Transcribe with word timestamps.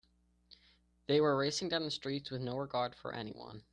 They 1.05 1.21
were 1.21 1.37
racing 1.37 1.69
down 1.69 1.83
the 1.83 1.91
streets 1.91 2.31
with 2.31 2.41
no 2.41 2.57
regard 2.57 2.95
for 2.95 3.13
anyone. 3.13 3.63